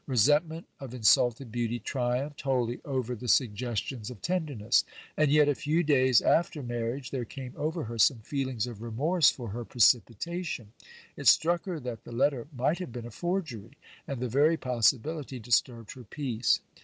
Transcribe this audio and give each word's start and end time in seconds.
Resentment 0.07 0.65
of 0.79 0.95
insulted 0.95 1.51
beauty 1.51 1.77
triumphed 1.77 2.41
wholly 2.41 2.79
over 2.83 3.13
the 3.13 3.27
sugges 3.27 3.87
ti 3.87 3.95
)ns 3.95 4.09
of 4.09 4.19
tenderness. 4.19 4.83
And 5.15 5.29
yet, 5.29 5.47
a 5.47 5.53
few 5.53 5.83
days 5.83 6.23
after 6.23 6.63
marriage, 6.63 7.11
there 7.11 7.23
came 7.23 7.53
over 7.55 7.83
her 7.83 7.99
some 7.99 8.17
feelings 8.21 8.65
of 8.65 8.81
remorse 8.81 9.29
for 9.29 9.49
her 9.49 9.63
precipitation; 9.63 10.73
it 11.15 11.27
struck 11.27 11.65
her 11.65 11.79
that 11.81 12.03
the 12.03 12.11
letter 12.11 12.47
might 12.51 12.79
have 12.79 12.91
been 12.91 13.05
a 13.05 13.11
forgery; 13.11 13.77
and 14.07 14.19
the 14.19 14.27
very 14.27 14.57
possibility 14.57 15.37
disturbed 15.37 15.91
her 15.93 16.03
peace. 16.03 16.61